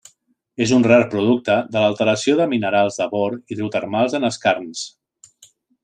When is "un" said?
0.77-0.85